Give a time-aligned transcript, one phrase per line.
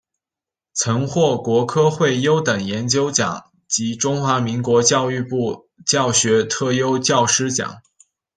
[0.73, 7.83] 曾获国科会优等研究奖及中华民国教育部教学特优教师奖。